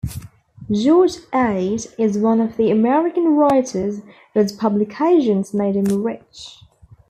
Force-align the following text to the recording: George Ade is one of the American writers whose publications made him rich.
George 0.71 1.17
Ade 1.31 1.85
is 1.99 2.17
one 2.17 2.41
of 2.41 2.57
the 2.57 2.71
American 2.71 3.35
writers 3.35 4.01
whose 4.33 4.51
publications 4.51 5.53
made 5.53 5.75
him 5.75 6.01
rich. 6.01 6.63